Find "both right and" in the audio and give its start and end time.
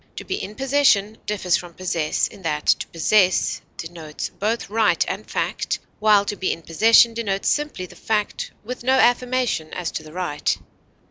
4.29-5.29